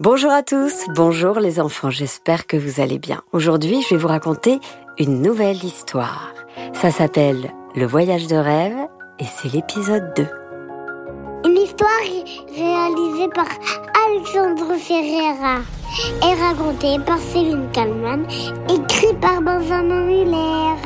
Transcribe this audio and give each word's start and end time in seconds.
Bonjour 0.00 0.30
à 0.30 0.42
tous, 0.42 0.86
bonjour 0.94 1.40
les 1.40 1.60
enfants, 1.60 1.90
j'espère 1.90 2.46
que 2.46 2.56
vous 2.56 2.80
allez 2.80 2.98
bien. 2.98 3.20
Aujourd'hui, 3.32 3.82
je 3.82 3.90
vais 3.90 4.00
vous 4.00 4.08
raconter 4.08 4.58
une 4.98 5.20
nouvelle 5.20 5.62
histoire. 5.62 6.32
Ça 6.72 6.90
s'appelle 6.90 7.52
Le 7.76 7.84
voyage 7.84 8.26
de 8.26 8.36
rêve 8.36 8.78
et 9.18 9.26
c'est 9.26 9.52
l'épisode 9.52 10.10
2. 10.16 10.26
Une 11.44 11.58
histoire 11.58 11.90
réalisée 12.56 13.28
par 13.34 13.44
Alexandre 14.06 14.74
Ferreira 14.78 15.58
et 16.22 16.34
racontée 16.40 16.98
par 17.04 17.18
Céline 17.18 17.68
Kalman, 17.70 18.24
écrite 18.70 19.20
par 19.20 19.42
Benjamin 19.42 20.06
Muller. 20.06 20.80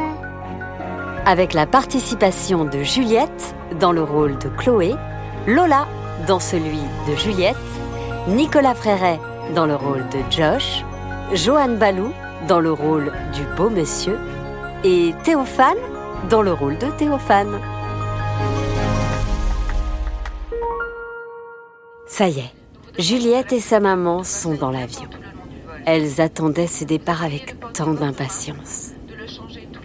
Avec 1.25 1.55
la 1.55 1.67
participation 1.67 2.65
de 2.65 2.83
Juliette 2.83 3.55
dans 3.79 3.93
le 3.93 4.03
rôle 4.03 4.37
de 4.39 4.49
Chloé, 4.49 4.97
Lola 5.47 5.87
dans 6.27 6.41
celui 6.41 6.81
de 7.09 7.15
Juliette 7.15 7.55
Nicolas 8.29 8.75
Fréret 8.75 9.21
dans 9.55 9.67
le 9.67 9.77
rôle 9.77 10.09
de 10.09 10.19
Josh, 10.31 10.83
Johan 11.35 11.77
Balou 11.77 12.11
dans 12.49 12.59
le 12.59 12.73
rôle 12.73 13.13
du 13.35 13.43
beau 13.55 13.69
monsieur 13.69 14.19
et 14.83 15.13
Théophane 15.25 15.77
dans 16.31 16.41
le 16.41 16.55
rôle 16.55 16.79
de 16.79 16.87
Théophane. 16.97 17.61
Ça 22.07 22.29
y 22.29 22.39
est, 22.39 22.53
Juliette 22.99 23.53
et 23.53 23.61
sa 23.61 23.79
maman 23.79 24.25
sont 24.25 24.55
dans 24.55 24.71
l'avion. 24.71 25.11
Elles 25.85 26.23
attendaient 26.23 26.67
ce 26.67 26.85
départ 26.85 27.23
avec 27.23 27.57
tant 27.75 27.93
d'impatience. 27.93 28.93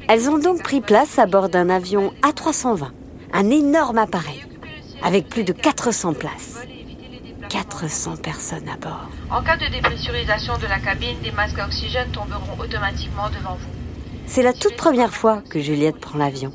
Elles 0.07 0.29
ont 0.29 0.37
donc 0.37 0.63
pris 0.63 0.79
place 0.79 1.19
à 1.19 1.25
bord 1.25 1.49
d'un 1.49 1.69
avion 1.69 2.13
A320, 2.21 2.87
un 3.33 3.49
énorme 3.49 3.97
appareil, 3.97 4.45
avec 5.03 5.27
plus 5.27 5.43
de 5.43 5.51
400 5.51 6.13
places. 6.13 6.68
400 7.79 8.17
personnes 8.17 8.67
à 8.67 8.75
bord. 8.75 9.09
En 9.31 9.41
cas 9.41 9.55
de 9.55 9.71
dépressurisation 9.71 10.57
de 10.57 10.67
la 10.67 10.79
cabine, 10.79 11.17
des 11.23 11.31
masques 11.31 11.59
à 11.59 11.65
oxygène 11.65 12.09
tomberont 12.11 12.59
automatiquement 12.59 13.29
devant 13.29 13.55
vous. 13.55 13.69
C'est 14.25 14.43
la 14.43 14.53
toute 14.53 14.75
première 14.75 15.13
fois 15.13 15.41
que 15.49 15.59
Juliette 15.59 15.97
prend 15.97 16.19
l'avion. 16.19 16.51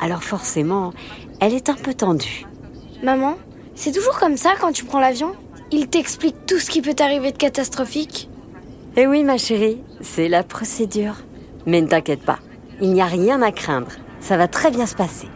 Alors 0.00 0.24
forcément, 0.24 0.92
elle 1.40 1.54
est 1.54 1.68
un 1.68 1.74
peu 1.74 1.94
tendue. 1.94 2.44
Maman, 3.04 3.36
c'est 3.76 3.92
toujours 3.92 4.18
comme 4.18 4.36
ça 4.36 4.54
quand 4.60 4.72
tu 4.72 4.84
prends 4.84 4.98
l'avion? 4.98 5.36
Il 5.70 5.88
t'explique 5.88 6.46
tout 6.46 6.58
ce 6.58 6.70
qui 6.70 6.82
peut 6.82 6.94
t'arriver 6.94 7.30
de 7.30 7.36
catastrophique? 7.36 8.28
Eh 8.96 9.06
oui, 9.06 9.22
ma 9.22 9.38
chérie, 9.38 9.80
c'est 10.00 10.28
la 10.28 10.42
procédure. 10.42 11.14
Mais 11.66 11.80
ne 11.80 11.86
t'inquiète 11.86 12.22
pas, 12.22 12.40
il 12.80 12.92
n'y 12.92 13.02
a 13.02 13.06
rien 13.06 13.42
à 13.42 13.52
craindre. 13.52 13.92
Ça 14.20 14.36
va 14.36 14.48
très 14.48 14.70
bien 14.70 14.86
se 14.86 14.96
passer. 14.96 15.28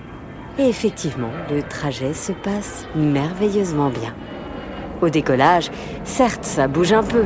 Et 0.59 0.69
effectivement, 0.69 1.31
le 1.51 1.63
trajet 1.63 2.13
se 2.13 2.33
passe 2.33 2.87
merveilleusement 2.97 3.91
bien. 3.91 4.15
Au 5.03 5.11
décollage, 5.11 5.69
certes, 6.05 6.45
ça 6.45 6.69
bouge 6.69 6.93
un 6.93 7.03
peu. 7.03 7.25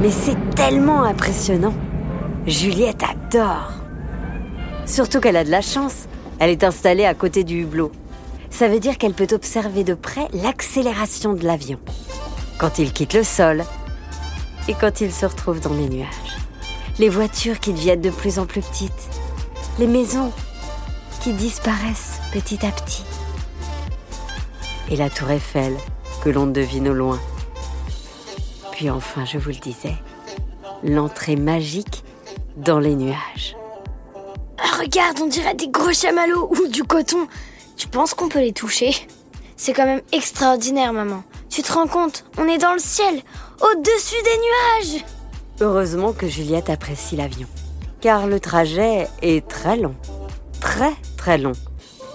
Mais 0.00 0.12
c'est 0.12 0.36
tellement 0.54 1.02
impressionnant. 1.02 1.74
Juliette 2.46 3.02
adore. 3.02 3.72
Surtout 4.86 5.18
qu'elle 5.18 5.36
a 5.36 5.42
de 5.42 5.50
la 5.50 5.62
chance. 5.62 6.06
Elle 6.38 6.50
est 6.50 6.62
installée 6.62 7.04
à 7.04 7.14
côté 7.14 7.42
du 7.42 7.62
hublot. 7.62 7.90
Ça 8.50 8.68
veut 8.68 8.78
dire 8.78 8.98
qu'elle 8.98 9.14
peut 9.14 9.26
observer 9.32 9.82
de 9.82 9.94
près 9.94 10.28
l'accélération 10.32 11.32
de 11.32 11.44
l'avion. 11.44 11.80
Quand 12.56 12.78
il 12.78 12.92
quitte 12.92 13.14
le 13.14 13.24
sol 13.24 13.64
et 14.68 14.74
quand 14.74 15.00
il 15.00 15.10
se 15.10 15.26
retrouve 15.26 15.58
dans 15.58 15.74
les 15.74 15.88
nuages. 15.88 16.06
Les 17.00 17.08
voitures 17.08 17.58
qui 17.58 17.72
deviennent 17.72 18.00
de 18.00 18.10
plus 18.10 18.38
en 18.38 18.46
plus 18.46 18.60
petites. 18.60 19.08
Les 19.80 19.88
maisons 19.88 20.30
qui 21.20 21.32
disparaissent 21.32 22.20
petit 22.32 22.64
à 22.64 22.70
petit. 22.70 23.04
Et 24.88 24.94
la 24.94 25.10
tour 25.10 25.28
Eiffel 25.30 25.72
que 26.22 26.30
l'on 26.30 26.46
devine 26.46 26.88
au 26.88 26.94
loin. 26.94 27.18
Puis 28.70 28.90
enfin, 28.90 29.24
je 29.24 29.38
vous 29.38 29.50
le 29.50 29.56
disais, 29.56 29.94
l'entrée 30.82 31.36
magique 31.36 32.04
dans 32.56 32.78
les 32.78 32.94
nuages. 32.94 33.56
Ah, 34.58 34.78
regarde, 34.80 35.18
on 35.20 35.26
dirait 35.26 35.54
des 35.54 35.68
gros 35.68 35.92
chamallows 35.92 36.50
ou 36.50 36.68
du 36.68 36.84
coton. 36.84 37.26
Tu 37.76 37.88
penses 37.88 38.14
qu'on 38.14 38.28
peut 38.28 38.40
les 38.40 38.52
toucher? 38.52 38.94
C'est 39.56 39.72
quand 39.72 39.86
même 39.86 40.02
extraordinaire, 40.12 40.92
maman. 40.92 41.24
Tu 41.48 41.62
te 41.62 41.72
rends 41.72 41.86
compte? 41.86 42.24
On 42.38 42.48
est 42.48 42.58
dans 42.58 42.72
le 42.72 42.78
ciel, 42.78 43.22
au-dessus 43.60 44.22
des 44.24 44.90
nuages 44.90 45.04
Heureusement 45.60 46.12
que 46.12 46.26
Juliette 46.26 46.70
apprécie 46.70 47.16
l'avion, 47.16 47.46
car 48.00 48.26
le 48.26 48.40
trajet 48.40 49.08
est 49.20 49.46
très 49.46 49.76
long. 49.76 49.94
Très, 50.60 50.92
très 51.16 51.38
long. 51.38 51.52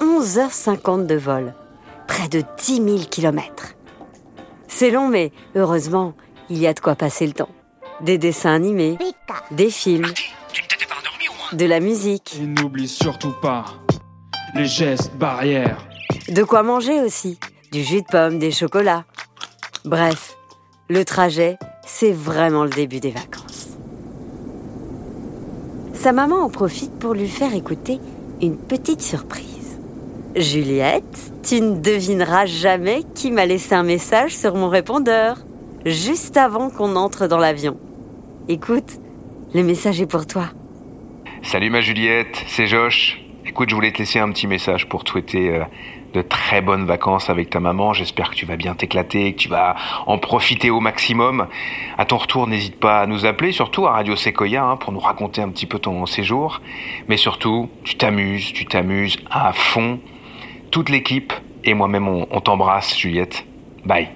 11h50 0.01 1.05
de 1.05 1.15
vol. 1.15 1.53
Près 2.07 2.27
de 2.27 2.43
10 2.57 2.75
000 2.75 2.97
kilomètres. 3.09 3.76
C'est 4.79 4.91
long, 4.91 5.07
mais 5.07 5.31
heureusement, 5.55 6.13
il 6.51 6.59
y 6.59 6.67
a 6.67 6.73
de 6.75 6.79
quoi 6.79 6.93
passer 6.93 7.25
le 7.25 7.33
temps. 7.33 7.49
Des 8.01 8.19
dessins 8.19 8.53
animés, 8.53 8.99
des 9.49 9.71
films, 9.71 10.13
de 11.51 11.65
la 11.65 11.79
musique. 11.79 12.39
n'oublie 12.39 12.87
surtout 12.87 13.33
pas 13.41 13.65
les 14.53 14.67
gestes 14.67 15.15
barrières. 15.15 15.87
De 16.29 16.43
quoi 16.43 16.61
manger 16.61 17.01
aussi, 17.01 17.39
du 17.71 17.81
jus 17.81 18.03
de 18.03 18.05
pomme, 18.05 18.37
des 18.37 18.51
chocolats. 18.51 19.05
Bref, 19.83 20.37
le 20.89 21.03
trajet, 21.03 21.57
c'est 21.83 22.11
vraiment 22.11 22.63
le 22.63 22.69
début 22.69 22.99
des 22.99 23.09
vacances. 23.09 23.69
Sa 25.95 26.11
maman 26.11 26.43
en 26.43 26.49
profite 26.49 26.99
pour 26.99 27.15
lui 27.15 27.29
faire 27.29 27.55
écouter 27.55 27.99
une 28.43 28.57
petite 28.57 29.01
surprise. 29.01 29.79
Juliette, 30.35 31.33
tu 31.47 31.61
ne 31.61 31.79
devineras 31.79 32.45
jamais 32.45 33.03
qui 33.15 33.31
m'a 33.31 33.45
laissé 33.45 33.73
un 33.73 33.83
message 33.83 34.35
sur 34.35 34.55
mon 34.55 34.67
répondeur, 34.67 35.37
juste 35.85 36.35
avant 36.35 36.69
qu'on 36.69 36.97
entre 36.97 37.27
dans 37.27 37.37
l'avion. 37.37 37.77
Écoute, 38.49 38.99
le 39.53 39.63
message 39.63 40.01
est 40.01 40.07
pour 40.07 40.27
toi. 40.27 40.49
Salut 41.43 41.69
ma 41.69 41.79
Juliette, 41.79 42.43
c'est 42.47 42.67
Josh. 42.67 43.21
Écoute, 43.45 43.69
je 43.69 43.75
voulais 43.75 43.93
te 43.93 43.99
laisser 43.99 44.19
un 44.19 44.29
petit 44.31 44.45
message 44.45 44.89
pour 44.89 45.05
te 45.05 45.11
souhaiter 45.11 45.51
euh, 45.51 45.63
de 46.13 46.21
très 46.21 46.61
bonnes 46.61 46.85
vacances 46.85 47.29
avec 47.29 47.49
ta 47.49 47.61
maman. 47.61 47.93
J'espère 47.93 48.31
que 48.31 48.35
tu 48.35 48.45
vas 48.45 48.57
bien 48.57 48.75
t'éclater, 48.75 49.31
que 49.31 49.37
tu 49.37 49.47
vas 49.47 49.77
en 50.05 50.17
profiter 50.17 50.69
au 50.69 50.81
maximum. 50.81 51.47
À 51.97 52.03
ton 52.03 52.17
retour, 52.17 52.47
n'hésite 52.47 52.77
pas 52.77 52.99
à 52.99 53.05
nous 53.07 53.25
appeler, 53.25 53.53
surtout 53.53 53.87
à 53.87 53.93
Radio 53.93 54.17
Sequoia, 54.17 54.65
hein, 54.65 54.75
pour 54.75 54.91
nous 54.91 54.99
raconter 54.99 55.41
un 55.41 55.49
petit 55.49 55.65
peu 55.65 55.79
ton 55.79 56.05
séjour. 56.07 56.59
Mais 57.07 57.15
surtout, 57.15 57.69
tu 57.85 57.95
t'amuses, 57.95 58.51
tu 58.51 58.65
t'amuses 58.65 59.15
à 59.31 59.53
fond 59.53 60.01
toute 60.71 60.89
l'équipe 60.89 61.33
et 61.63 61.73
moi-même, 61.73 62.07
on, 62.07 62.41
t'embrasse, 62.41 62.95
Juliette. 62.95 63.45
Bye. 63.85 64.09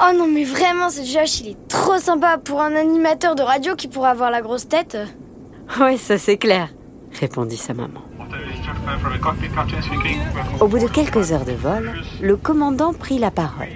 Oh 0.00 0.16
non, 0.16 0.28
mais 0.28 0.44
vraiment, 0.44 0.88
ce 0.88 1.02
Josh, 1.02 1.40
il 1.40 1.50
est 1.50 1.68
trop 1.68 1.98
sympa 1.98 2.38
pour 2.38 2.60
un 2.60 2.74
animateur 2.76 3.34
de 3.34 3.42
radio 3.42 3.74
qui 3.74 3.88
pourrait 3.88 4.10
avoir 4.10 4.30
la 4.30 4.40
grosse 4.40 4.68
tête. 4.68 4.96
Oui, 5.80 5.98
ça 5.98 6.18
c'est 6.18 6.36
clair, 6.36 6.68
répondit 7.12 7.56
sa 7.56 7.74
maman. 7.74 8.00
Au 10.60 10.68
bout 10.68 10.78
de 10.78 10.88
quelques 10.88 11.32
heures 11.32 11.44
de 11.44 11.52
vol, 11.52 11.92
le 12.20 12.36
commandant 12.36 12.92
prit 12.92 13.18
la 13.18 13.30
parole 13.30 13.68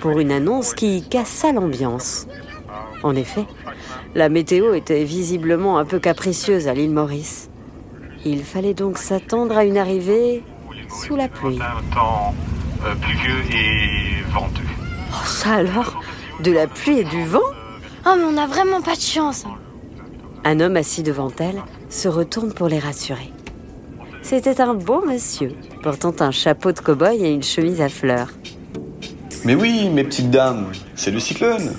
pour 0.00 0.18
une 0.18 0.32
annonce 0.32 0.74
qui 0.74 1.08
cassa 1.08 1.52
l'ambiance. 1.52 2.26
En 3.02 3.14
effet, 3.14 3.44
la 4.14 4.28
météo 4.28 4.74
était 4.74 5.04
visiblement 5.04 5.78
un 5.78 5.84
peu 5.84 5.98
capricieuse 5.98 6.68
à 6.68 6.74
l'île 6.74 6.92
Maurice. 6.92 7.50
Il 8.24 8.42
fallait 8.42 8.74
donc 8.74 8.98
s'attendre 8.98 9.56
à 9.56 9.64
une 9.64 9.78
arrivée 9.78 10.42
sous 10.90 11.16
la 11.16 11.28
pluie. 11.28 11.58
Un 11.60 11.94
temps 11.94 12.34
euh, 12.84 12.94
pluvieux 12.94 13.40
et 13.50 14.22
venteux. 14.32 14.62
Oh, 15.10 15.24
ça 15.24 15.54
alors? 15.54 16.00
De 16.40 16.52
la 16.52 16.66
pluie 16.66 16.98
et 16.98 17.04
du 17.04 17.24
vent? 17.24 17.40
Oh, 18.06 18.14
mais 18.16 18.24
on 18.24 18.32
n'a 18.32 18.46
vraiment 18.46 18.82
pas 18.82 18.94
de 18.94 19.00
chance. 19.00 19.44
Un 20.44 20.60
homme 20.60 20.76
assis 20.76 21.02
devant 21.02 21.32
elle 21.38 21.62
se 21.88 22.08
retourne 22.08 22.52
pour 22.52 22.68
les 22.68 22.78
rassurer. 22.78 23.32
C'était 24.22 24.60
un 24.60 24.74
beau 24.74 25.04
monsieur, 25.06 25.52
portant 25.82 26.14
un 26.20 26.30
chapeau 26.30 26.72
de 26.72 26.80
cow-boy 26.80 27.22
et 27.22 27.32
une 27.32 27.42
chemise 27.42 27.80
à 27.80 27.88
fleurs. 27.88 28.30
Mais 29.44 29.54
oui, 29.54 29.88
mes 29.88 30.04
petites 30.04 30.30
dames, 30.30 30.72
c'est 30.94 31.10
le 31.10 31.20
cyclone. 31.20 31.76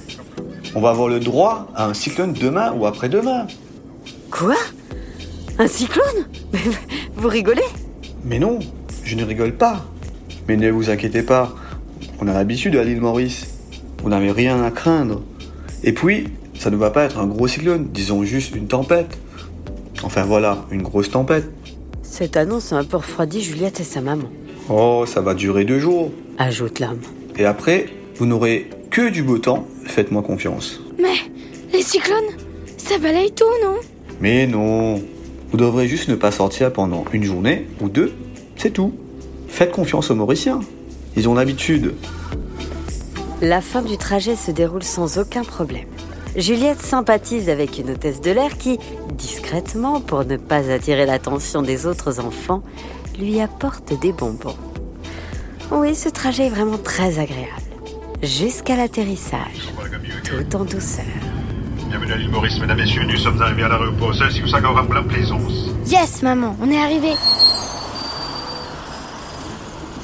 On 0.75 0.81
va 0.81 0.89
avoir 0.91 1.09
le 1.09 1.19
droit 1.19 1.67
à 1.75 1.85
un 1.85 1.93
cyclone 1.93 2.33
demain 2.33 2.73
ou 2.73 2.85
après-demain. 2.85 3.47
Quoi? 4.31 4.55
Un 5.59 5.67
cyclone? 5.67 6.27
Vous 7.15 7.27
rigolez? 7.27 7.67
Mais 8.23 8.39
non, 8.39 8.59
je 9.07 9.15
ne 9.15 9.23
rigole 9.23 9.53
pas. 9.53 9.85
Mais 10.47 10.57
ne 10.57 10.69
vous 10.69 10.89
inquiétez 10.89 11.23
pas, 11.23 11.55
on 12.19 12.27
a 12.27 12.33
l'habitude 12.33 12.75
à 12.75 12.83
l'île 12.83 13.01
Maurice. 13.01 13.47
Vous 14.03 14.09
n'avez 14.09 14.31
rien 14.31 14.61
à 14.63 14.71
craindre. 14.71 15.21
Et 15.83 15.93
puis, 15.93 16.27
ça 16.57 16.69
ne 16.69 16.75
va 16.75 16.89
pas 16.89 17.05
être 17.05 17.17
un 17.17 17.27
gros 17.27 17.47
cyclone, 17.47 17.87
disons 17.91 18.23
juste 18.23 18.55
une 18.55 18.67
tempête. 18.67 19.17
Enfin 20.03 20.23
voilà, 20.23 20.65
une 20.71 20.83
grosse 20.83 21.09
tempête. 21.09 21.49
Cette 22.03 22.37
annonce 22.37 22.73
a 22.73 22.77
un 22.77 22.83
peu 22.83 22.97
refroidi 22.97 23.41
Juliette 23.41 23.79
et 23.79 23.83
sa 23.83 24.01
maman. 24.01 24.27
Oh, 24.69 25.05
ça 25.07 25.21
va 25.21 25.33
durer 25.33 25.63
deux 25.63 25.79
jours. 25.79 26.11
Ajoute 26.37 26.79
l'homme. 26.79 27.01
Et 27.37 27.45
après, 27.45 27.87
vous 28.17 28.25
n'aurez 28.25 28.69
que 28.91 29.09
du 29.09 29.23
beau 29.23 29.37
temps, 29.37 29.67
faites-moi 29.85 30.21
confiance. 30.21 30.81
Mais, 30.99 31.15
les 31.71 31.81
cyclones, 31.81 32.35
ça 32.77 32.97
balaye 32.97 33.31
tout, 33.31 33.45
non? 33.63 33.75
Mais 34.19 34.47
non. 34.47 35.01
Vous 35.51 35.57
devrez 35.57 35.87
juste 35.87 36.09
ne 36.09 36.15
pas 36.15 36.31
sortir 36.31 36.73
pendant 36.73 37.05
une 37.13 37.23
journée 37.23 37.67
ou 37.79 37.89
deux 37.89 38.11
c'est 38.57 38.71
tout. 38.71 38.93
Faites 39.47 39.71
confiance 39.71 40.11
aux 40.11 40.15
Mauriciens. 40.15 40.59
Ils 41.15 41.29
ont 41.29 41.33
l'habitude. 41.33 41.93
La 43.41 43.61
fin 43.61 43.81
du 43.81 43.97
trajet 43.97 44.35
se 44.35 44.51
déroule 44.51 44.83
sans 44.83 45.19
aucun 45.19 45.43
problème. 45.43 45.87
Juliette 46.35 46.81
sympathise 46.81 47.49
avec 47.49 47.79
une 47.79 47.91
hôtesse 47.91 48.21
de 48.21 48.31
l'air 48.31 48.57
qui, 48.57 48.77
discrètement, 49.13 50.01
pour 50.01 50.25
ne 50.25 50.37
pas 50.37 50.69
attirer 50.71 51.05
l'attention 51.05 51.61
des 51.61 51.85
autres 51.85 52.19
enfants, 52.19 52.61
lui 53.19 53.41
apporte 53.41 53.99
des 53.99 54.11
bonbons. 54.11 54.55
Oui, 55.71 55.95
ce 55.95 56.09
trajet 56.09 56.47
est 56.47 56.49
vraiment 56.49 56.77
très 56.77 57.19
agréable. 57.19 57.51
Jusqu'à 58.21 58.75
l'atterrissage, 58.75 59.73
tout 60.23 60.55
en 60.55 60.65
douceur. 60.65 61.05
Bienvenue 61.89 62.11
à 62.11 62.17
l'île 62.17 62.29
Maurice, 62.29 62.59
mesdames 62.59 62.79
et 62.79 62.83
messieurs. 62.83 63.03
Nous 63.07 63.17
sommes 63.17 63.41
arrivés 63.41 63.63
à 63.63 63.69
l'aéroport. 63.69 64.13
Celle-ci 64.13 64.41
vous 64.41 65.03
plaisance. 65.07 65.69
Yes, 65.87 66.21
maman, 66.21 66.55
on 66.61 66.69
est 66.69 66.77
arrivé. 66.77 67.13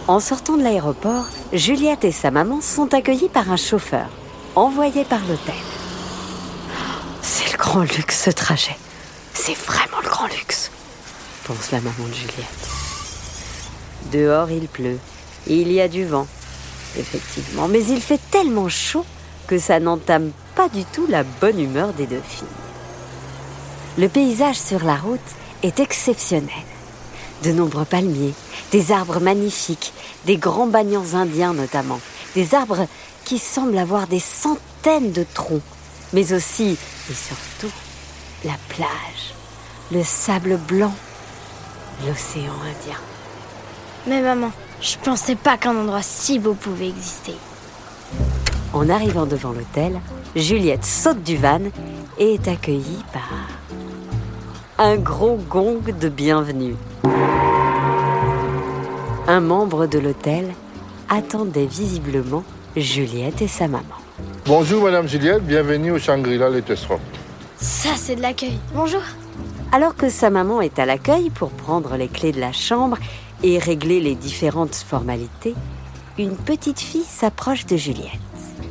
En 0.05 0.19
sortant 0.19 0.57
de 0.57 0.63
l'aéroport, 0.63 1.27
Juliette 1.53 2.03
et 2.03 2.11
sa 2.11 2.29
maman 2.29 2.59
sont 2.59 2.93
accueillies 2.93 3.29
par 3.29 3.49
un 3.49 3.55
chauffeur, 3.55 4.07
envoyé 4.53 5.05
par 5.05 5.21
l'hôtel. 5.21 5.55
C'est 7.21 7.49
le 7.53 7.57
grand 7.57 7.83
luxe 7.83 8.23
ce 8.23 8.29
trajet. 8.29 8.75
C'est 9.33 9.55
vraiment 9.55 10.01
le 10.03 10.09
grand 10.09 10.27
luxe, 10.27 10.71
pense 11.45 11.71
la 11.71 11.79
maman 11.79 12.05
de 12.09 12.13
Juliette. 12.13 12.69
Dehors, 14.11 14.51
il 14.51 14.67
pleut. 14.67 14.99
Il 15.47 15.71
y 15.71 15.79
a 15.79 15.87
du 15.87 16.05
vent, 16.05 16.27
effectivement. 16.97 17.69
Mais 17.69 17.85
il 17.85 18.01
fait 18.01 18.19
tellement 18.29 18.67
chaud 18.67 19.05
que 19.47 19.57
ça 19.57 19.79
n'entame 19.79 20.31
pas 20.55 20.67
du 20.67 20.83
tout 20.83 21.07
la 21.07 21.23
bonne 21.23 21.61
humeur 21.61 21.93
des 21.93 22.07
deux 22.07 22.21
filles. 22.27 22.47
Le 23.97 24.09
paysage 24.09 24.59
sur 24.59 24.83
la 24.83 24.97
route 24.97 25.19
est 25.63 25.79
exceptionnel. 25.79 26.49
De 27.43 27.51
nombreux 27.51 27.83
palmiers, 27.83 28.33
des 28.71 28.93
arbres 28.93 29.19
magnifiques, 29.19 29.91
des 30.25 30.37
grands 30.37 30.67
bagnons 30.67 31.13
indiens 31.13 31.53
notamment, 31.53 31.99
des 32.35 32.55
arbres 32.55 32.87
qui 33.25 33.37
semblent 33.37 33.77
avoir 33.77 34.07
des 34.07 34.21
centaines 34.21 35.11
de 35.11 35.25
troncs, 35.33 35.61
mais 36.13 36.31
aussi 36.31 36.77
et 37.09 37.13
surtout 37.13 37.73
la 38.45 38.53
plage, 38.69 39.33
le 39.91 40.03
sable 40.03 40.57
blanc, 40.57 40.93
l'océan 42.07 42.53
Indien. 42.53 42.99
Mais 44.07 44.21
maman, 44.21 44.51
je 44.79 44.95
pensais 45.03 45.35
pas 45.35 45.57
qu'un 45.57 45.75
endroit 45.75 46.01
si 46.01 46.39
beau 46.39 46.53
pouvait 46.53 46.87
exister. 46.87 47.35
En 48.71 48.87
arrivant 48.87 49.25
devant 49.25 49.51
l'hôtel, 49.51 49.99
Juliette 50.37 50.85
saute 50.85 51.23
du 51.23 51.35
van 51.35 51.61
et 52.17 52.35
est 52.35 52.47
accueillie 52.47 53.03
par 53.11 53.29
un 54.77 54.97
gros 54.97 55.37
gong 55.49 55.81
de 55.99 56.09
bienvenue. 56.09 56.75
Un 59.27 59.39
membre 59.39 59.85
de 59.85 59.99
l'hôtel 59.99 60.53
attendait 61.09 61.67
visiblement 61.67 62.43
Juliette 62.75 63.41
et 63.43 63.47
sa 63.47 63.67
maman. 63.67 63.95
Bonjour 64.45 64.83
Madame 64.83 65.07
Juliette, 65.07 65.45
bienvenue 65.45 65.91
au 65.91 65.99
Shangri-La 65.99 66.49
Lettestrop. 66.49 66.99
Ça, 67.57 67.89
c'est 67.95 68.15
de 68.15 68.21
l'accueil. 68.21 68.57
Bonjour. 68.73 69.01
Alors 69.71 69.95
que 69.95 70.09
sa 70.09 70.29
maman 70.29 70.59
est 70.61 70.79
à 70.79 70.85
l'accueil 70.85 71.29
pour 71.29 71.51
prendre 71.51 71.95
les 71.95 72.07
clés 72.07 72.31
de 72.31 72.39
la 72.39 72.51
chambre 72.51 72.97
et 73.43 73.59
régler 73.59 73.99
les 73.99 74.15
différentes 74.15 74.75
formalités, 74.75 75.55
une 76.17 76.35
petite 76.35 76.79
fille 76.79 77.05
s'approche 77.07 77.65
de 77.65 77.77
Juliette. 77.77 78.09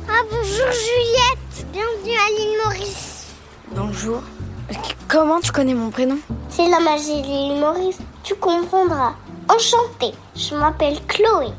Ah 0.09 0.21
bonjour 0.29 0.67
Juliette, 0.71 1.65
bienvenue 1.71 2.17
à 2.17 2.29
l'île 2.37 2.57
Maurice. 2.65 3.27
Bonjour. 3.73 4.21
Comment 5.13 5.39
tu 5.41 5.51
connais 5.51 5.75
mon 5.75 5.91
prénom? 5.91 6.17
C'est 6.49 6.67
la 6.67 6.79
magie 6.79 7.21
de 7.21 7.27
l'île 7.27 7.59
Maurice, 7.59 7.99
tu 8.23 8.33
comprendras. 8.33 9.13
Enchantée, 9.47 10.17
je 10.35 10.55
m'appelle 10.55 10.97
Chloé. 11.07 11.49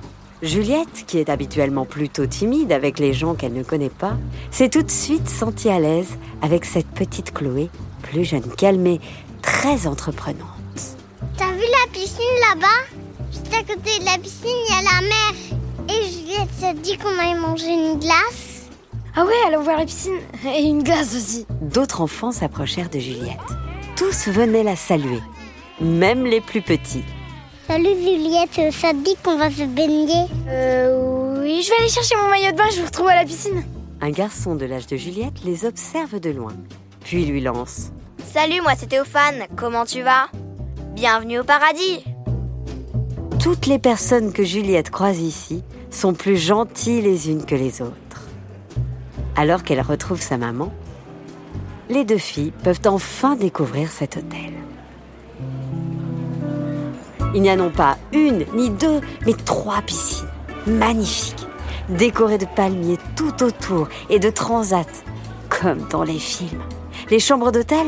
Juliette, 0.43 1.05
qui 1.07 1.19
est 1.21 1.31
habituellement 1.31 1.85
plutôt 1.85 2.27
timide 2.27 2.73
avec 2.73 2.99
les 2.99 3.13
gens 3.13 3.35
qu'elle 3.35 3.53
ne 3.53 3.63
connaît 3.63 3.91
pas, 3.91 4.15
s'est 4.51 4.71
tout 4.71 4.83
de 4.83 4.91
suite 4.91 5.29
sentie 5.29 5.69
à 5.69 5.79
l'aise 5.79 6.19
avec 6.43 6.65
cette 6.65 6.89
petite 6.89 7.33
Chloé, 7.33 7.71
plus 8.03 8.25
jeune 8.25 8.51
qu'elle, 8.57 8.81
mais 8.81 8.99
très 9.41 9.87
entreprenante. 9.87 10.35
T'as 11.37 11.53
vu 11.53 11.63
la 11.63 11.93
piscine 11.93 12.25
là-bas? 12.51 12.99
Juste 13.31 13.55
à 13.55 13.63
côté 13.63 14.01
de 14.01 14.05
la 14.05 14.19
piscine, 14.19 14.49
il 14.69 14.75
y 14.75 14.79
a 14.79 14.83
la 14.83 15.01
mer. 15.01 15.97
Et 15.97 16.11
Juliette 16.11 16.51
s'est 16.59 16.75
dit 16.75 16.99
qu'on 16.99 17.17
allait 17.21 17.39
manger 17.39 17.73
une 17.73 18.01
glace? 18.01 18.44
Ah 19.17 19.25
ouais, 19.25 19.33
allons 19.47 19.63
voir 19.63 19.77
la 19.79 19.85
piscine. 19.87 20.19
Et 20.45 20.63
une 20.63 20.83
glace 20.83 21.15
aussi. 21.15 21.47
D'autres 21.61 22.01
enfants 22.01 22.33
s'approchèrent 22.33 22.91
de 22.91 22.99
Juliette. 22.99 23.39
Tous 23.97 24.27
venaient 24.29 24.65
la 24.65 24.75
saluer, 24.75 25.21
même 25.81 26.27
les 26.27 26.41
plus 26.41 26.63
petits. 26.63 27.05
Salut 27.69 27.95
Juliette, 27.97 28.73
ça 28.73 28.91
te 28.91 29.05
dit 29.05 29.17
qu'on 29.23 29.39
va 29.39 29.51
se 29.51 29.63
baigner? 29.63 30.25
Euh, 30.49 31.41
oui, 31.41 31.63
je 31.63 31.71
vais 31.71 31.77
aller 31.79 31.89
chercher 31.89 32.17
mon 32.17 32.29
maillot 32.29 32.51
de 32.51 32.57
bain, 32.57 32.65
je 32.75 32.81
vous 32.81 32.87
retrouve 32.87 33.09
à 33.09 33.15
la 33.15 33.25
piscine. 33.25 33.65
Un 34.01 34.11
garçon 34.11 34.57
de 34.57 34.67
l'âge 34.67 34.89
de 34.89 34.97
Juliette 34.97 35.45
les 35.45 35.65
observe 35.65 36.19
de 36.19 36.31
loin, 36.31 36.53
puis 37.05 37.25
lui 37.25 37.41
lance. 37.41 37.93
Salut, 38.33 38.61
moi 38.63 38.73
c'est 38.77 38.89
Théophane, 38.89 39.47
comment 39.57 39.85
tu 39.85 40.03
vas? 40.03 40.27
Bienvenue 40.95 41.39
au 41.39 41.45
paradis 41.45 42.05
Toutes 43.41 43.67
les 43.67 43.79
personnes 43.79 44.33
que 44.33 44.43
Juliette 44.43 44.91
croise 44.91 45.21
ici 45.21 45.63
sont 45.91 46.15
plus 46.15 46.37
gentilles 46.37 47.01
les 47.03 47.31
unes 47.31 47.47
que 47.47 47.55
les 47.55 47.81
autres. 47.81 47.97
Alors 49.37 49.63
qu'elle 49.63 49.81
retrouve 49.81 50.21
sa 50.21 50.39
maman, 50.39 50.73
les 51.91 52.05
deux 52.05 52.19
filles 52.19 52.53
peuvent 52.63 52.81
enfin 52.87 53.37
découvrir 53.37 53.91
cet 53.91 54.17
hôtel. 54.17 54.53
Il 57.35 57.43
n'y 57.43 57.51
a 57.51 57.57
non 57.57 57.71
pas 57.71 57.99
une 58.13 58.47
ni 58.55 58.71
deux, 58.71 59.01
mais 59.27 59.35
trois 59.35 59.83
piscines 59.83 60.29
magnifiques, 60.67 61.47
décorées 61.89 62.39
de 62.39 62.47
palmiers 62.47 62.99
tout 63.17 63.43
autour 63.43 63.89
et 64.09 64.19
de 64.19 64.31
transats, 64.31 65.03
comme 65.49 65.87
dans 65.91 66.05
les 66.05 66.19
films. 66.19 66.63
Les 67.11 67.19
chambres 67.19 67.51
d'hôtel 67.51 67.87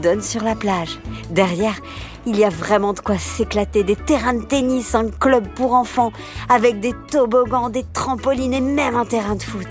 donnent 0.00 0.22
sur 0.22 0.42
la 0.42 0.54
plage. 0.54 0.98
Derrière, 1.30 1.76
il 2.24 2.38
y 2.38 2.44
a 2.44 2.48
vraiment 2.48 2.92
de 2.92 3.00
quoi 3.00 3.18
s'éclater, 3.18 3.82
des 3.82 3.96
terrains 3.96 4.34
de 4.34 4.44
tennis, 4.44 4.94
un 4.94 5.10
club 5.10 5.46
pour 5.54 5.74
enfants, 5.74 6.12
avec 6.48 6.80
des 6.80 6.94
toboggans, 7.10 7.68
des 7.68 7.84
trampolines 7.92 8.54
et 8.54 8.60
même 8.60 8.96
un 8.96 9.04
terrain 9.04 9.34
de 9.34 9.42
foot. 9.42 9.68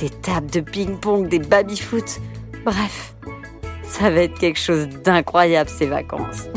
Des 0.00 0.08
tables 0.08 0.50
de 0.50 0.60
ping-pong, 0.60 1.28
des 1.28 1.38
baby-foot. 1.38 2.20
Bref, 2.64 3.14
ça 3.84 4.08
va 4.08 4.22
être 4.22 4.38
quelque 4.38 4.58
chose 4.58 4.88
d'incroyable 4.88 5.68
ces 5.68 5.84
vacances. 5.84 6.48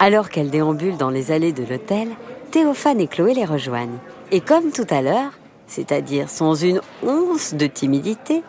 Alors 0.00 0.30
qu'elle 0.30 0.50
déambule 0.50 0.96
dans 0.96 1.10
les 1.10 1.30
allées 1.30 1.52
de 1.52 1.64
l'hôtel, 1.64 2.08
Théophane 2.50 3.00
et 3.00 3.06
Chloé 3.06 3.34
les 3.34 3.44
rejoignent. 3.44 3.98
Et 4.32 4.40
comme 4.40 4.72
tout 4.72 4.86
à 4.90 5.00
l'heure, 5.00 5.30
c'est-à-dire 5.68 6.28
sans 6.28 6.56
une 6.56 6.80
once 7.04 7.54
de 7.54 7.68
timidité, 7.68 8.42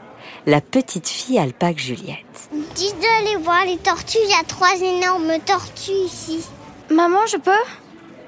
la 0.47 0.61
petite 0.61 1.07
fille 1.07 1.37
alpague 1.37 1.77
Juliette. 1.77 2.49
Dis 2.73 2.91
d'aller 2.93 3.35
voir 3.43 3.65
les 3.67 3.77
tortues, 3.77 4.17
il 4.23 4.31
y 4.31 4.33
a 4.33 4.43
trois 4.47 4.81
énormes 4.81 5.39
tortues 5.45 5.91
ici. 5.91 6.43
Maman, 6.89 7.27
je 7.27 7.37
peux? 7.37 7.51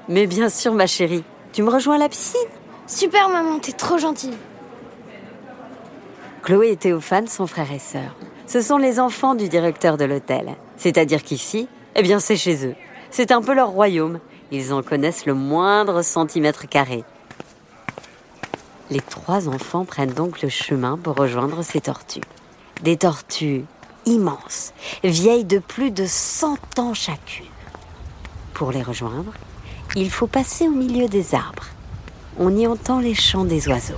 Mais 0.07 0.27
bien 0.27 0.49
sûr, 0.49 0.71
ma 0.75 0.85
chérie, 0.85 1.23
tu 1.51 1.63
me 1.63 1.71
rejoins 1.71 1.95
à 1.95 1.99
la 1.99 2.09
piscine? 2.09 2.39
Super 2.87 3.29
maman, 3.29 3.57
t'es 3.59 3.71
trop 3.71 3.97
gentille. 3.97 4.37
Chloé 6.43 6.71
et 6.71 6.77
Théophane 6.77 7.27
sont 7.27 7.47
frères 7.47 7.71
et 7.71 7.79
sœurs. 7.79 8.15
Ce 8.45 8.61
sont 8.61 8.77
les 8.77 8.99
enfants 8.99 9.33
du 9.33 9.49
directeur 9.49 9.97
de 9.97 10.05
l'hôtel. 10.05 10.55
C'est-à-dire 10.77 11.23
qu'ici, 11.23 11.67
eh 11.95 12.03
bien, 12.03 12.19
c'est 12.19 12.35
chez 12.35 12.67
eux. 12.67 12.75
C'est 13.09 13.31
un 13.31 13.41
peu 13.41 13.55
leur 13.55 13.69
royaume. 13.69 14.19
Ils 14.51 14.71
en 14.71 14.83
connaissent 14.83 15.25
le 15.25 15.33
moindre 15.33 16.03
centimètre 16.03 16.69
carré. 16.69 17.03
Les 18.91 18.99
trois 18.99 19.49
enfants 19.49 19.85
prennent 19.85 20.13
donc 20.13 20.43
le 20.43 20.49
chemin 20.49 20.95
pour 20.95 21.15
rejoindre 21.15 21.63
ces 21.63 21.81
tortues. 21.81 22.21
Des 22.83 22.97
tortues 22.97 23.65
immenses, 24.05 24.73
vieilles 25.03 25.45
de 25.45 25.57
plus 25.57 25.89
de 25.89 26.05
100 26.05 26.77
ans 26.77 26.93
chacune. 26.93 27.47
Pour 28.53 28.71
les 28.71 28.83
rejoindre, 28.83 29.33
il 29.95 30.11
faut 30.11 30.27
passer 30.27 30.67
au 30.67 30.71
milieu 30.71 31.07
des 31.07 31.33
arbres. 31.33 31.65
On 32.37 32.55
y 32.55 32.67
entend 32.67 32.99
les 32.99 33.15
chants 33.15 33.45
des 33.45 33.67
oiseaux. 33.67 33.93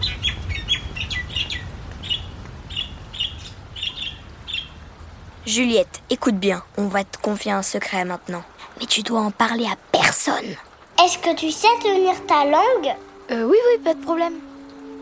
Juliette, 5.45 6.01
écoute 6.09 6.35
bien, 6.35 6.61
on 6.77 6.87
va 6.87 7.03
te 7.03 7.17
confier 7.17 7.51
un 7.51 7.63
secret 7.63 8.05
maintenant. 8.05 8.43
Mais 8.79 8.85
tu 8.85 9.01
dois 9.01 9.21
en 9.21 9.31
parler 9.31 9.65
à 9.65 9.75
personne. 9.91 10.55
Est-ce 11.03 11.17
que 11.17 11.33
tu 11.35 11.49
sais 11.51 11.67
tenir 11.81 12.13
ta 12.27 12.43
langue? 12.45 12.95
Euh, 13.31 13.43
oui, 13.43 13.57
oui, 13.71 13.83
pas 13.83 13.93
de 13.93 14.01
problème. 14.01 14.33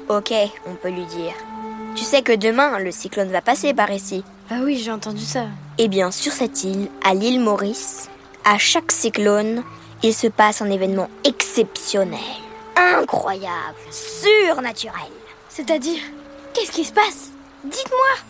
Ok, 0.07 0.33
on 0.65 0.75
peut 0.75 0.89
lui 0.91 1.05
dire. 1.05 1.33
Tu 1.95 2.03
sais 2.03 2.21
que 2.21 2.33
demain, 2.33 2.77
le 2.79 2.91
cyclone 2.91 3.31
va 3.31 3.41
passer 3.41 3.73
par 3.73 3.91
ici. 3.91 4.23
Ah 4.49 4.59
oui, 4.63 4.77
j'ai 4.77 4.91
entendu 4.91 5.23
ça. 5.23 5.45
Eh 5.77 5.87
bien, 5.87 6.11
sur 6.11 6.31
cette 6.31 6.63
île, 6.63 6.89
à 7.03 7.13
l'île 7.13 7.39
Maurice, 7.39 8.09
à 8.43 8.57
chaque 8.57 8.91
cyclone, 8.91 9.63
il 10.03 10.13
se 10.13 10.27
passe 10.27 10.61
un 10.61 10.69
événement 10.69 11.09
exceptionnel, 11.23 12.19
incroyable, 12.75 13.77
surnaturel. 13.91 15.11
C'est-à-dire, 15.49 16.01
qu'est-ce 16.53 16.71
qui 16.71 16.85
se 16.85 16.93
passe? 16.93 17.31
Dites-moi 17.63 18.25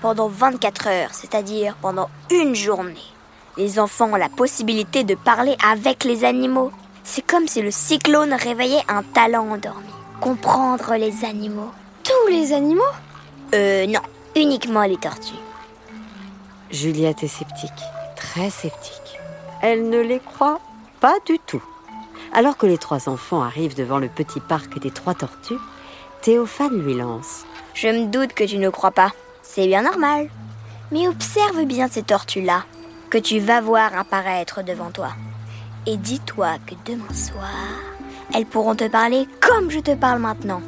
Pendant 0.00 0.28
24 0.28 0.86
heures, 0.88 1.12
c'est-à-dire 1.12 1.76
pendant 1.80 2.08
une 2.30 2.54
journée, 2.54 2.94
les 3.56 3.78
enfants 3.78 4.12
ont 4.12 4.16
la 4.16 4.28
possibilité 4.28 5.04
de 5.04 5.14
parler 5.14 5.56
avec 5.68 6.04
les 6.04 6.24
animaux. 6.24 6.72
C'est 7.04 7.26
comme 7.26 7.48
si 7.48 7.60
le 7.60 7.70
cyclone 7.70 8.32
réveillait 8.32 8.84
un 8.88 9.02
talent 9.02 9.48
endormi. 9.50 9.92
Comprendre 10.20 10.94
les 10.94 11.24
animaux. 11.24 11.70
Tous 12.04 12.30
les 12.30 12.52
animaux? 12.52 12.82
Euh, 13.54 13.86
non, 13.86 14.00
uniquement 14.36 14.84
les 14.84 14.96
tortues. 14.96 15.34
Juliette 16.70 17.22
est 17.22 17.28
sceptique, 17.28 17.70
très 18.16 18.48
sceptique. 18.48 19.18
Elle 19.60 19.90
ne 19.90 20.00
les 20.00 20.20
croit 20.20 20.60
pas 21.00 21.16
du 21.26 21.38
tout. 21.38 21.62
Alors 22.32 22.56
que 22.56 22.66
les 22.66 22.78
trois 22.78 23.08
enfants 23.08 23.42
arrivent 23.42 23.76
devant 23.76 23.98
le 23.98 24.08
petit 24.08 24.40
parc 24.40 24.78
des 24.78 24.90
trois 24.90 25.14
tortues, 25.14 25.58
Théophane 26.22 26.82
lui 26.82 26.94
lance. 26.94 27.44
Je 27.74 27.88
me 27.88 28.06
doute 28.06 28.32
que 28.32 28.44
tu 28.44 28.58
ne 28.58 28.70
crois 28.70 28.90
pas. 28.90 29.12
C'est 29.42 29.66
bien 29.66 29.82
normal. 29.82 30.30
Mais 30.90 31.08
observe 31.08 31.64
bien 31.64 31.88
ces 31.88 32.02
tortues-là, 32.02 32.64
que 33.10 33.18
tu 33.18 33.38
vas 33.38 33.60
voir 33.60 33.96
apparaître 33.96 34.62
devant 34.62 34.90
toi. 34.90 35.10
Et 35.86 35.96
dis-toi 35.96 36.56
que 36.66 36.74
demain 36.90 37.12
soir, 37.12 37.50
elles 38.34 38.46
pourront 38.46 38.76
te 38.76 38.88
parler 38.88 39.26
comme 39.40 39.70
je 39.70 39.80
te 39.80 39.94
parle 39.94 40.20
maintenant. 40.20 40.62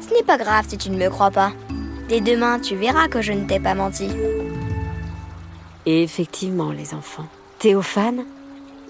Ce 0.00 0.12
n'est 0.14 0.24
pas 0.24 0.36
grave 0.36 0.66
si 0.68 0.76
tu 0.76 0.90
ne 0.90 0.98
me 0.98 1.08
crois 1.08 1.30
pas. 1.30 1.52
Dès 2.08 2.20
demain, 2.20 2.58
tu 2.58 2.76
verras 2.76 3.08
que 3.08 3.22
je 3.22 3.32
ne 3.32 3.46
t'ai 3.46 3.60
pas 3.60 3.74
menti. 3.74 4.10
Et 5.86 6.02
effectivement, 6.02 6.70
les 6.70 6.92
enfants, 6.92 7.26
Théophane 7.58 8.24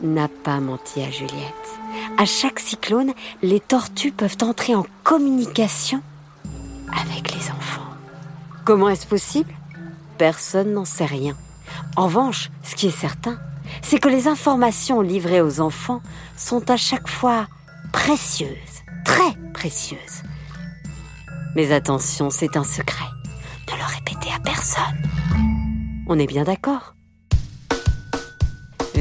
n'a 0.03 0.29
pas 0.29 0.61
menti 0.61 1.03
à 1.03 1.11
Juliette. 1.11 1.79
À 2.19 2.25
chaque 2.25 2.59
cyclone, 2.59 3.13
les 3.43 3.61
tortues 3.61 4.13
peuvent 4.13 4.37
entrer 4.43 4.75
en 4.75 4.87
communication 5.05 6.03
avec 6.89 7.35
les 7.35 7.51
enfants. 7.51 7.83
Comment 8.65 8.89
est-ce 8.89 9.07
possible? 9.07 9.53
Personne 10.19 10.75
n'en 10.75 10.85
sait 10.85 11.07
rien. 11.07 11.37
En 11.97 12.05
revanche, 12.07 12.51
ce 12.63 12.75
qui 12.75 12.87
est 12.87 12.91
certain, 12.91 13.39
c'est 13.81 13.99
que 13.99 14.09
les 14.09 14.29
informations 14.29 15.01
livrées 15.01 15.41
aux 15.41 15.61
enfants 15.61 16.03
sont 16.37 16.71
à 16.71 16.77
chaque 16.77 17.09
fois 17.09 17.47
précieuses, 17.93 18.83
très 19.05 19.33
précieuses. 19.53 20.23
Mais 21.55 21.73
attention, 21.73 22.31
c'est 22.31 22.57
un 22.57 22.65
secret. 22.65 23.05
Ne 23.71 23.77
le 23.77 23.85
répétez 23.85 24.33
à 24.35 24.41
personne. 24.41 25.03
On 26.09 26.19
est 26.19 26.27
bien 26.27 26.45
d'accord 26.45 26.95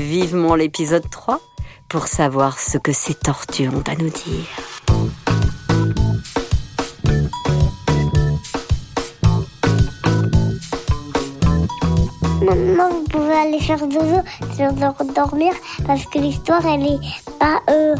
Vivement 0.01 0.55
l'épisode 0.55 1.07
3 1.11 1.39
pour 1.87 2.07
savoir 2.07 2.59
ce 2.59 2.79
que 2.79 2.91
ces 2.91 3.13
tortues 3.13 3.69
ont 3.69 3.83
à 3.87 3.95
nous 3.95 4.09
dire. 4.09 4.47
Maintenant, 12.41 12.89
vous 12.89 13.03
pouvez 13.11 13.33
aller 13.33 13.59
faire 13.59 13.77
dodo, 13.87 15.13
dormir, 15.13 15.53
parce 15.85 16.05
que 16.07 16.17
l'histoire, 16.17 16.65
elle 16.65 16.83
est 16.83 16.99
pas 17.39 17.61
euh, 17.69 17.95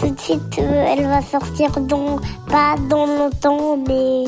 tout 0.00 0.10
de 0.10 0.18
suite, 0.18 0.58
euh, 0.58 0.86
elle 0.88 1.06
va 1.06 1.22
sortir 1.22 1.70
dans, 1.80 2.18
pas 2.48 2.74
dans 2.90 3.06
longtemps, 3.06 3.76
mais. 3.76 4.24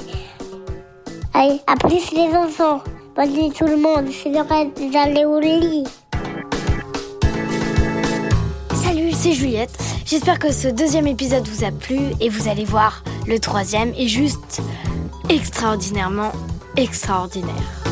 Allez, 1.35 1.61
à 1.67 1.75
plus 1.75 2.13
les 2.13 2.35
enfants. 2.37 2.83
Bonne 3.17 3.33
nuit 3.33 3.51
tout 3.51 3.67
le 3.67 3.79
monde, 3.79 4.07
c'est 4.13 4.31
l'heure 4.31 4.47
d'aller 4.47 5.25
au 5.25 5.41
lit. 5.41 5.85
C'est 9.27 9.33
Juliette. 9.33 9.77
J'espère 10.05 10.39
que 10.39 10.53
ce 10.53 10.69
deuxième 10.69 11.09
épisode 11.09 11.49
vous 11.49 11.65
a 11.65 11.73
plu 11.73 11.99
et 12.21 12.29
vous 12.29 12.49
allez 12.49 12.65
voir, 12.65 13.03
le 13.27 13.41
troisième 13.41 13.93
est 13.95 14.07
juste 14.07 14.63
extraordinairement 15.29 16.31
extraordinaire. 16.77 17.86